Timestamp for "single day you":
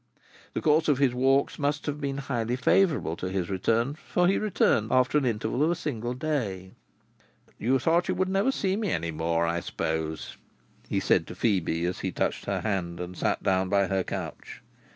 5.75-7.77